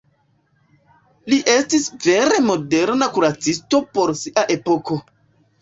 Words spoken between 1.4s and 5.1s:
estis vere moderna kuracisto por sia epoko.